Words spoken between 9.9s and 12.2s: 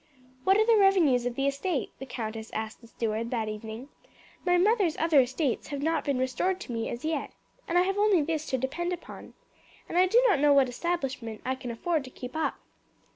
I do not know what establishment I can afford to